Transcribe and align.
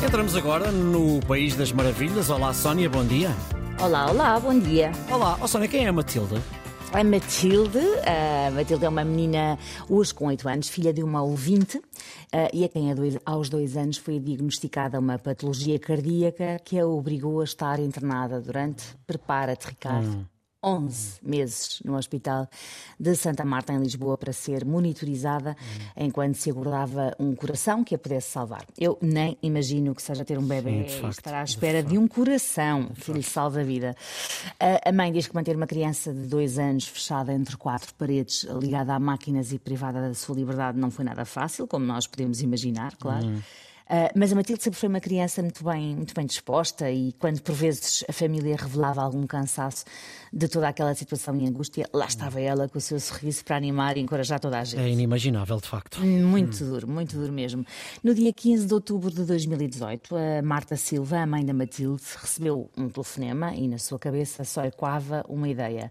Entramos 0.00 0.36
agora 0.36 0.70
no 0.70 1.18
País 1.26 1.56
das 1.56 1.72
Maravilhas. 1.72 2.30
Olá, 2.30 2.54
Sónia, 2.54 2.88
bom 2.88 3.04
dia. 3.04 3.30
Olá, 3.82 4.08
olá, 4.08 4.38
bom 4.38 4.56
dia. 4.56 4.92
Olá, 5.10 5.36
oh, 5.42 5.48
Sónia, 5.48 5.66
quem 5.66 5.84
é 5.84 5.88
a 5.88 5.92
Matilde? 5.92 6.40
A 6.92 7.02
Matilde, 7.02 7.80
a 8.06 8.50
Matilde 8.52 8.84
é 8.84 8.88
uma 8.88 9.04
menina 9.04 9.58
hoje 9.90 10.14
com 10.14 10.26
8 10.26 10.48
anos, 10.48 10.68
filha 10.68 10.92
de 10.92 11.02
uma 11.02 11.20
ouvinte, 11.20 11.82
e 12.52 12.64
a 12.64 12.68
quem 12.68 12.94
aos 13.26 13.50
dois 13.50 13.76
anos 13.76 13.98
foi 13.98 14.20
diagnosticada 14.20 14.98
uma 14.98 15.18
patologia 15.18 15.78
cardíaca 15.78 16.60
que 16.64 16.78
a 16.78 16.86
obrigou 16.86 17.40
a 17.40 17.44
estar 17.44 17.78
internada 17.80 18.40
durante, 18.40 18.84
prepara-te 19.06 19.66
Ricardo, 19.66 20.08
hum. 20.08 20.24
11 20.62 21.20
meses 21.22 21.80
no 21.84 21.96
Hospital 21.96 22.48
de 22.98 23.14
Santa 23.14 23.44
Marta, 23.44 23.72
em 23.72 23.78
Lisboa, 23.78 24.18
para 24.18 24.32
ser 24.32 24.64
monitorizada 24.64 25.56
enquanto 25.96 26.34
se 26.34 26.50
aguardava 26.50 27.14
um 27.18 27.34
coração 27.34 27.84
que 27.84 27.94
a 27.94 27.98
pudesse 27.98 28.30
salvar. 28.30 28.64
Eu 28.78 28.98
nem 29.00 29.38
imagino 29.42 29.94
que 29.94 30.02
seja 30.02 30.24
ter 30.24 30.38
um 30.38 30.46
bebê 30.46 30.88
Sim, 30.88 31.06
e 31.06 31.10
estar 31.10 31.34
à 31.34 31.44
espera 31.44 31.82
de, 31.82 31.90
de 31.90 31.98
um 31.98 32.08
coração 32.08 32.88
que 32.88 33.12
lhe 33.12 33.22
salve 33.22 33.60
a 33.60 33.64
vida. 33.64 33.94
A 34.84 34.92
mãe 34.92 35.12
diz 35.12 35.28
que 35.28 35.34
manter 35.34 35.54
uma 35.54 35.66
criança 35.66 36.12
de 36.12 36.26
dois 36.26 36.58
anos 36.58 36.86
fechada 36.88 37.32
entre 37.32 37.56
quatro 37.56 37.94
paredes, 37.94 38.44
ligada 38.60 38.94
a 38.94 38.98
máquinas 38.98 39.52
e 39.52 39.58
privada 39.58 40.00
da 40.00 40.14
sua 40.14 40.34
liberdade, 40.34 40.78
não 40.78 40.90
foi 40.90 41.04
nada 41.04 41.24
fácil, 41.24 41.66
como 41.66 41.84
nós 41.84 42.06
podemos 42.06 42.42
imaginar, 42.42 42.96
claro. 42.96 43.26
Uhum. 43.26 43.40
Uh, 43.88 44.12
mas 44.14 44.30
a 44.30 44.34
Matilde 44.34 44.62
sempre 44.62 44.78
foi 44.78 44.88
uma 44.88 45.00
criança 45.00 45.40
muito 45.40 45.64
bem, 45.64 45.96
muito 45.96 46.14
bem 46.14 46.26
disposta 46.26 46.90
e 46.90 47.14
quando 47.14 47.40
por 47.40 47.54
vezes 47.54 48.04
a 48.06 48.12
família 48.12 48.54
revelava 48.54 49.00
algum 49.00 49.26
cansaço 49.26 49.86
de 50.30 50.46
toda 50.46 50.68
aquela 50.68 50.94
situação 50.94 51.34
e 51.36 51.46
angústia, 51.46 51.88
lá 51.90 52.04
estava 52.04 52.38
ela 52.38 52.68
com 52.68 52.76
o 52.76 52.80
seu 52.82 53.00
sorriso 53.00 53.42
para 53.42 53.56
animar 53.56 53.96
e 53.96 54.00
encorajar 54.00 54.38
toda 54.38 54.58
a 54.58 54.64
gente. 54.64 54.80
É 54.80 54.90
inimaginável, 54.90 55.56
de 55.56 55.66
facto. 55.66 56.02
Muito 56.02 56.62
hum. 56.62 56.68
duro, 56.68 56.86
muito 56.86 57.16
duro 57.16 57.32
mesmo. 57.32 57.64
No 58.04 58.14
dia 58.14 58.30
15 58.30 58.66
de 58.66 58.74
outubro 58.74 59.10
de 59.10 59.24
2018, 59.24 60.14
a 60.14 60.42
Marta 60.42 60.76
Silva, 60.76 61.20
a 61.20 61.26
mãe 61.26 61.42
da 61.42 61.54
Matilde, 61.54 62.02
recebeu 62.20 62.70
um 62.76 62.90
telefonema 62.90 63.54
e 63.54 63.66
na 63.68 63.78
sua 63.78 63.98
cabeça 63.98 64.44
só 64.44 64.64
ecoava 64.64 65.24
uma 65.26 65.48
ideia 65.48 65.90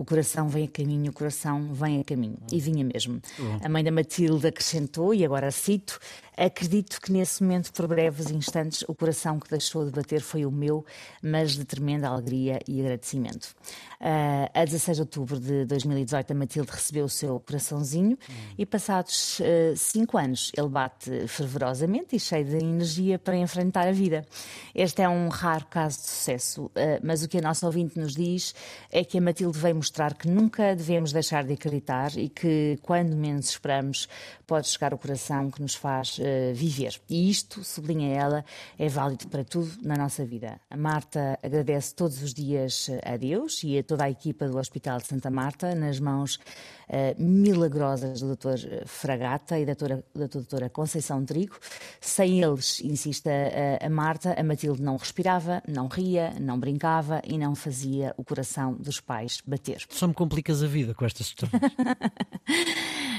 o 0.00 0.04
coração 0.04 0.48
vem 0.48 0.64
a 0.64 0.68
caminho, 0.68 1.10
o 1.10 1.12
coração 1.12 1.74
vem 1.74 2.00
a 2.00 2.04
caminho. 2.04 2.38
E 2.50 2.58
vinha 2.58 2.82
mesmo. 2.82 3.20
A 3.62 3.68
mãe 3.68 3.84
da 3.84 3.92
Matilde 3.92 4.46
acrescentou, 4.46 5.12
e 5.12 5.22
agora 5.22 5.50
cito: 5.50 6.00
Acredito 6.40 7.02
que 7.02 7.12
nesse 7.12 7.42
momento, 7.42 7.70
por 7.70 7.86
breves 7.86 8.30
instantes, 8.30 8.82
o 8.88 8.94
coração 8.94 9.38
que 9.38 9.50
deixou 9.50 9.84
de 9.84 9.90
bater 9.90 10.22
foi 10.22 10.46
o 10.46 10.50
meu, 10.50 10.86
mas 11.22 11.52
de 11.52 11.66
tremenda 11.66 12.08
alegria 12.08 12.60
e 12.66 12.80
agradecimento. 12.80 13.54
Uh, 14.00 14.48
a 14.54 14.64
16 14.64 14.96
de 14.96 15.02
outubro 15.02 15.38
de 15.38 15.66
2018, 15.66 16.30
a 16.30 16.34
Matilde 16.34 16.70
recebeu 16.72 17.04
o 17.04 17.08
seu 17.10 17.38
coraçãozinho 17.40 18.12
hum. 18.12 18.34
e, 18.56 18.64
passados 18.64 19.38
uh, 19.40 19.76
cinco 19.76 20.16
anos, 20.16 20.50
ele 20.56 20.70
bate 20.70 21.28
fervorosamente 21.28 22.16
e 22.16 22.18
cheio 22.18 22.46
de 22.46 22.56
energia 22.56 23.18
para 23.18 23.36
enfrentar 23.36 23.86
a 23.86 23.92
vida. 23.92 24.26
Este 24.74 25.02
é 25.02 25.08
um 25.10 25.28
raro 25.28 25.66
caso 25.66 25.98
de 25.98 26.06
sucesso, 26.06 26.64
uh, 26.64 26.70
mas 27.02 27.22
o 27.22 27.28
que 27.28 27.36
a 27.36 27.42
nossa 27.42 27.66
ouvinte 27.66 27.98
nos 27.98 28.14
diz 28.14 28.54
é 28.90 29.04
que 29.04 29.18
a 29.18 29.20
Matilde 29.20 29.58
veio 29.58 29.76
mostrar 29.76 29.89
que 30.16 30.28
nunca 30.28 30.74
devemos 30.74 31.12
deixar 31.12 31.44
de 31.44 31.52
acreditar 31.52 32.16
e 32.16 32.28
que, 32.28 32.78
quando 32.82 33.16
menos 33.16 33.50
esperamos, 33.50 34.08
pode 34.46 34.66
chegar 34.66 34.92
o 34.92 34.98
coração 34.98 35.50
que 35.50 35.62
nos 35.62 35.74
faz 35.74 36.18
uh, 36.18 36.22
viver. 36.54 37.00
E 37.08 37.30
isto, 37.30 37.62
sublinha 37.62 38.12
ela, 38.12 38.44
é 38.78 38.88
válido 38.88 39.28
para 39.28 39.44
tudo 39.44 39.70
na 39.82 39.96
nossa 39.96 40.24
vida. 40.24 40.60
A 40.68 40.76
Marta 40.76 41.38
agradece 41.42 41.94
todos 41.94 42.22
os 42.22 42.34
dias 42.34 42.90
a 43.04 43.16
Deus 43.16 43.62
e 43.62 43.78
a 43.78 43.82
toda 43.82 44.04
a 44.04 44.10
equipa 44.10 44.48
do 44.48 44.58
Hospital 44.58 44.98
de 44.98 45.06
Santa 45.06 45.30
Marta, 45.30 45.74
nas 45.74 46.00
mãos 46.00 46.36
uh, 46.36 47.22
milagrosas 47.22 48.20
do 48.20 48.34
Dr. 48.34 48.86
Fragata 48.86 49.58
e 49.58 49.64
da 49.64 49.74
doutora, 49.74 50.04
da 50.14 50.26
doutora 50.26 50.68
Conceição 50.68 51.24
Trigo. 51.24 51.56
Sem 52.00 52.42
eles, 52.42 52.80
insiste 52.80 53.28
a, 53.28 53.86
a 53.86 53.88
Marta, 53.88 54.34
a 54.38 54.42
Matilde 54.42 54.82
não 54.82 54.96
respirava, 54.96 55.62
não 55.68 55.86
ria, 55.86 56.34
não 56.40 56.58
brincava 56.58 57.22
e 57.24 57.38
não 57.38 57.54
fazia 57.54 58.14
o 58.16 58.24
coração 58.24 58.74
dos 58.74 59.00
pais 59.00 59.40
bater 59.46 59.69
ter. 59.72 59.86
Só 59.88 60.06
me 60.08 60.14
complicas 60.14 60.62
a 60.62 60.66
vida 60.66 60.94
com 60.94 61.04
estas 61.04 61.26
histórias. 61.28 61.60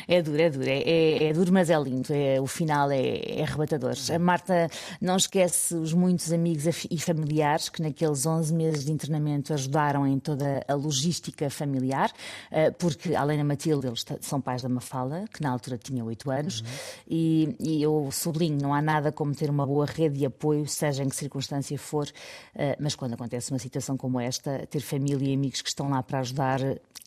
É 0.08 0.22
duro, 0.22 0.42
é 0.42 0.50
duro, 0.50 0.70
é, 0.70 0.80
é, 0.80 1.24
é, 1.26 1.34
duro, 1.34 1.54
mas 1.54 1.70
é 1.70 1.80
lindo. 1.80 2.14
É, 2.14 2.40
o 2.40 2.48
final 2.48 2.92
é, 2.92 3.40
é 3.40 3.44
arrebatador. 3.44 3.94
A 4.14 4.20
Marta 4.20 4.70
não 5.00 5.16
esquece 5.16 5.76
os 5.76 5.94
muitos 5.94 6.32
amigos 6.32 6.66
e 6.90 6.98
familiares 7.00 7.70
que 7.70 7.82
naqueles 7.82 8.26
11 8.26 8.54
meses 8.54 8.86
de 8.86 8.92
internamento 8.92 9.54
ajudaram 9.54 10.06
em 10.08 10.20
toda 10.20 10.64
a 10.68 10.74
logística 10.74 11.50
familiar, 11.50 12.12
eh, 12.50 12.72
porque 12.72 13.16
além 13.16 13.38
da 13.38 13.44
Matilde, 13.44 13.88
eles 13.88 14.06
são 14.22 14.42
pais 14.42 14.62
da 14.62 14.70
Mafala, 14.70 15.26
que 15.34 15.42
na 15.42 15.52
altura 15.52 15.78
tinha 15.78 16.04
8 16.04 16.32
anos, 16.32 16.62
uhum. 16.62 16.68
e, 17.08 17.56
e, 17.60 17.82
eu 17.82 18.10
sublinho, 18.12 18.60
não 18.62 18.74
há 18.74 18.82
nada 18.82 19.12
como 19.12 19.34
ter 19.34 19.50
uma 19.50 19.66
boa 19.66 19.86
rede 19.86 20.20
de 20.20 20.26
apoio, 20.26 20.68
seja 20.68 21.04
em 21.04 21.10
que 21.10 21.16
circunstância 21.16 21.78
for, 21.78 22.08
eh, 22.56 22.76
mas 22.80 22.96
quando 22.96 23.14
acontece 23.14 23.52
uma 23.52 23.60
situação 23.60 23.98
como 23.98 24.20
esta, 24.20 24.66
ter 24.68 24.82
família 24.82 25.30
e 25.30 25.34
amigos 25.34 25.62
que 25.62 25.70
estão 25.70 25.90
lá 25.90 26.02
para 26.04 26.20
ajudar 26.20 26.60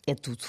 é 0.07 0.13
tudo. 0.13 0.45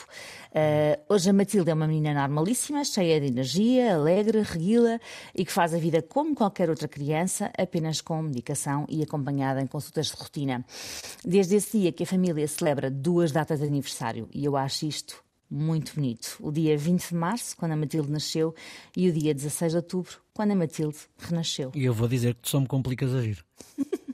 Hoje 1.08 1.30
a 1.30 1.32
Matilde 1.32 1.70
é 1.70 1.74
uma 1.74 1.86
menina 1.86 2.12
normalíssima, 2.36 2.84
cheia 2.84 3.18
de 3.18 3.28
energia, 3.28 3.94
alegre, 3.94 4.42
reguila 4.42 5.00
e 5.34 5.42
que 5.42 5.50
faz 5.50 5.72
a 5.72 5.78
vida 5.78 6.02
como 6.02 6.34
qualquer 6.34 6.68
outra 6.68 6.86
criança, 6.86 7.50
apenas 7.56 8.02
com 8.02 8.20
medicação 8.20 8.84
e 8.90 9.02
acompanhada 9.02 9.62
em 9.62 9.66
consultas 9.66 10.08
de 10.08 10.16
rotina. 10.16 10.62
Desde 11.24 11.56
esse 11.56 11.78
dia 11.78 11.92
que 11.92 12.02
a 12.02 12.06
família 12.06 12.46
celebra 12.46 12.90
duas 12.90 13.32
datas 13.32 13.60
de 13.60 13.66
aniversário 13.66 14.28
e 14.34 14.44
eu 14.44 14.54
acho 14.54 14.84
isto 14.84 15.24
muito 15.50 15.94
bonito. 15.94 16.36
O 16.40 16.52
dia 16.52 16.76
20 16.76 17.08
de 17.08 17.14
março, 17.14 17.56
quando 17.56 17.72
a 17.72 17.76
Matilde 17.76 18.10
nasceu, 18.10 18.54
e 18.94 19.08
o 19.08 19.12
dia 19.12 19.32
16 19.32 19.72
de 19.72 19.76
outubro, 19.76 20.12
quando 20.34 20.50
a 20.50 20.56
Matilde 20.56 20.98
renasceu. 21.18 21.70
E 21.74 21.84
eu 21.84 21.94
vou 21.94 22.08
dizer 22.08 22.34
que 22.34 22.48
só 22.48 22.60
me 22.60 22.66
complicas 22.66 23.14
a 23.14 23.20
vida. 23.20 23.40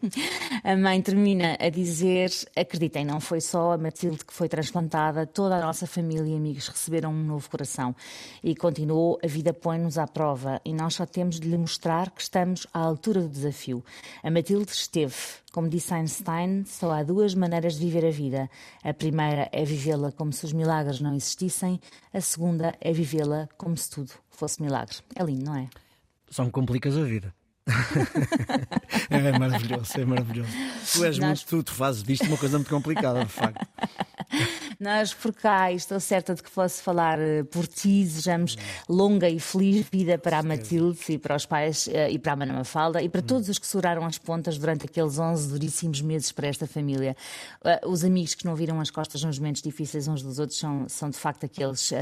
A 0.64 0.76
mãe 0.76 1.00
termina 1.00 1.56
a 1.60 1.68
dizer: 1.68 2.30
acreditem, 2.56 3.04
não 3.04 3.20
foi 3.20 3.40
só 3.40 3.72
a 3.72 3.78
Matilde 3.78 4.24
que 4.24 4.32
foi 4.32 4.48
transplantada, 4.48 5.26
toda 5.26 5.56
a 5.56 5.60
nossa 5.60 5.86
família 5.86 6.32
e 6.32 6.36
amigos 6.36 6.68
receberam 6.68 7.12
um 7.12 7.24
novo 7.24 7.48
coração. 7.48 7.94
E 8.42 8.54
continuou: 8.54 9.18
a 9.22 9.26
vida 9.26 9.52
põe-nos 9.52 9.98
à 9.98 10.06
prova 10.06 10.60
e 10.64 10.72
nós 10.72 10.94
só 10.94 11.06
temos 11.06 11.38
de 11.38 11.48
lhe 11.48 11.56
mostrar 11.56 12.10
que 12.10 12.22
estamos 12.22 12.66
à 12.72 12.80
altura 12.80 13.20
do 13.20 13.28
desafio. 13.28 13.84
A 14.22 14.30
Matilde 14.30 14.72
esteve. 14.72 15.14
Como 15.52 15.68
disse 15.68 15.92
Einstein, 15.92 16.64
só 16.64 16.90
há 16.92 17.02
duas 17.02 17.34
maneiras 17.34 17.74
de 17.74 17.84
viver 17.84 18.06
a 18.06 18.10
vida. 18.10 18.48
A 18.82 18.94
primeira 18.94 19.50
é 19.52 19.64
vivê-la 19.64 20.10
como 20.10 20.32
se 20.32 20.46
os 20.46 20.52
milagres 20.54 20.98
não 20.98 21.14
existissem, 21.14 21.78
a 22.12 22.22
segunda 22.22 22.74
é 22.80 22.90
vivê-la 22.90 23.48
como 23.58 23.76
se 23.76 23.90
tudo 23.90 24.12
fosse 24.30 24.62
milagre. 24.62 24.96
É 25.14 25.22
lindo, 25.22 25.44
não 25.44 25.54
é? 25.54 25.68
Só 26.30 26.42
me 26.42 26.50
complicas 26.50 26.96
a 26.96 27.02
vida. 27.02 27.34
é 29.10 29.38
maravilhoso, 29.38 30.00
é 30.00 30.04
maravilhoso. 30.04 30.50
Tu 30.92 31.04
és 31.04 31.18
Nós... 31.18 31.44
muito, 31.44 31.46
tu, 31.46 31.62
tu 31.62 31.72
fazes 31.72 32.02
disto 32.02 32.26
uma 32.26 32.36
coisa 32.36 32.58
muito 32.58 32.70
complicada, 32.70 33.24
de 33.24 33.30
facto. 33.32 33.66
Nós 34.82 35.14
por 35.14 35.32
cá, 35.32 35.70
estou 35.70 36.00
certa 36.00 36.34
de 36.34 36.42
que 36.42 36.50
posso 36.50 36.82
falar 36.82 37.16
eh, 37.16 37.44
por 37.44 37.68
ti, 37.68 38.02
desejamos 38.02 38.56
longa 38.88 39.28
e 39.28 39.38
feliz 39.38 39.86
vida 39.88 40.18
para 40.18 40.40
a 40.40 40.42
Matilde 40.42 40.98
e 41.08 41.18
para 41.18 41.36
os 41.36 41.46
pais 41.46 41.86
eh, 41.86 42.10
e 42.10 42.18
para 42.18 42.32
a 42.32 42.36
Mana 42.36 42.52
Mafalda 42.52 43.00
e 43.00 43.08
para 43.08 43.20
hum. 43.20 43.24
todos 43.24 43.48
os 43.48 43.60
que 43.60 43.66
seguraram 43.66 44.04
as 44.04 44.18
pontas 44.18 44.58
durante 44.58 44.86
aqueles 44.86 45.20
11 45.20 45.50
duríssimos 45.50 46.02
meses 46.02 46.32
para 46.32 46.48
esta 46.48 46.66
família. 46.66 47.16
Eh, 47.64 47.80
os 47.86 48.02
amigos 48.02 48.34
que 48.34 48.44
não 48.44 48.56
viram 48.56 48.80
as 48.80 48.90
costas 48.90 49.22
nos 49.22 49.38
momentos 49.38 49.62
difíceis 49.62 50.08
uns 50.08 50.20
dos 50.20 50.40
outros 50.40 50.58
são, 50.58 50.88
são 50.88 51.10
de 51.10 51.16
facto 51.16 51.46
aqueles 51.46 51.92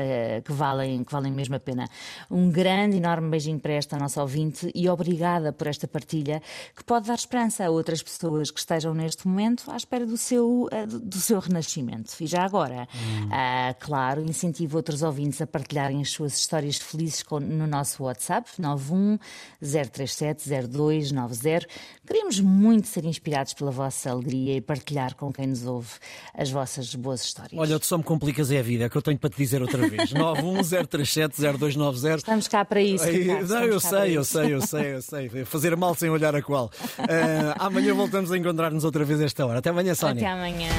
que, 0.43 0.53
valem, 0.53 1.05
que 1.05 1.13
valem 1.13 1.33
mesmo 1.33 1.57
a 1.57 1.61
pena. 1.61 1.87
Um 2.31 2.51
grande, 2.51 2.97
enorme 2.97 3.29
beijinho 3.29 3.61
para 3.61 3.75
esta 3.75 3.99
nossa 3.99 4.23
ouvinte 4.23 4.71
e 4.75 4.89
obrigada 4.89 5.53
por 5.53 5.67
esta 5.67 5.87
partilha 5.87 6.41
que 6.75 6.83
pode 6.83 7.09
dar 7.09 7.15
esperança 7.15 7.63
a 7.63 7.69
outras 7.69 8.03
pessoas 8.03 8.51
que 8.51 8.59
estejam 8.59 8.95
neste 8.95 9.29
momento 9.29 9.71
à 9.71 9.77
espera 9.77 10.07
do 10.07 10.17
seu, 10.17 10.67
do 10.89 11.19
seu 11.19 11.39
renascimento. 11.41 12.15
E 12.19 12.27
já 12.27 12.43
agora, 12.43 12.70
hum. 12.75 13.27
uh, 13.27 13.75
claro, 13.79 14.23
incentivo 14.23 14.77
outros 14.77 15.03
ouvintes 15.03 15.41
a 15.41 15.47
partilharem 15.47 16.01
as 16.01 16.11
suas 16.11 16.37
histórias 16.37 16.77
felizes 16.77 17.23
com, 17.23 17.41
no 17.41 17.67
nosso 17.67 18.03
WhatsApp 18.05 18.51
91 18.59 19.19
037 19.61 20.49
0290. 20.49 21.67
Queremos 22.07 22.41
muito 22.41 22.89
ser 22.89 23.05
inspirados 23.05 23.55
pela 23.55 23.71
vossa 23.71 24.11
alegria 24.11 24.57
e 24.57 24.61
partilhar 24.61 25.15
com 25.15 25.33
quem 25.33 25.47
nos 25.47 25.65
ouve 25.67 25.91
as 26.35 26.51
vossas 26.51 26.95
boas 26.95 27.23
histórias. 27.23 27.59
Olha, 27.59 27.79
tu 27.79 27.87
só 27.87 27.99
me 27.99 28.05
complicas 28.05 28.51
é 28.51 28.59
a 28.59 28.63
vida, 28.63 28.85
é 28.85 28.89
que 28.89 28.97
eu 28.97 29.03
tenho 29.03 29.19
para 29.19 29.31
te 29.31 29.37
dizer 29.37 29.63
outra 29.63 29.89
vez. 29.89 30.13
91 30.13 30.87
037 30.87 31.41
0290. 31.41 32.17
Estamos 32.17 32.49
cá 32.49 32.65
para 32.65 32.81
isso. 32.83 33.05
Ricardo, 33.05 33.49
não, 33.49 33.63
eu 33.65 33.81
sei, 33.81 34.17
eu 34.17 34.25
sei, 34.25 34.55
eu 34.55 34.63
sei, 34.63 34.95
eu 34.95 35.03
sei. 35.03 35.45
Fazer 35.45 35.77
mal 35.77 35.95
sem 35.95 36.11
olhar 36.11 36.35
a 36.35 36.43
qual. 36.43 36.71
Uh, 36.99 37.55
amanhã 37.59 37.95
voltamos 37.95 38.33
a 38.33 38.39
encontrar-nos 38.39 38.85
outra 38.85 39.05
vez 39.05 39.21
esta 39.21 39.47
hora. 39.47 39.59
Até 39.59 39.71
amanhã, 39.71 39.95
Sónia. 39.95 40.23
Até 40.23 40.33
amanhã. 40.33 40.71